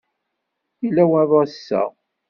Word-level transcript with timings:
Yella 0.83 1.03
waḍu 1.11 1.35
ass-a. 1.43 1.81